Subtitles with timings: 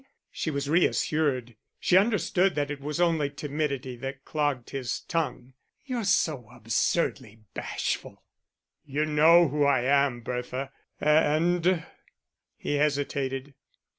[0.31, 5.53] She was reassured; she understood that it was only timidity that clogged his tongue.
[5.85, 8.23] "You're so absurdly bashful."
[8.83, 11.85] "You know who I am, Bertha; and"
[12.57, 13.53] he hesitated.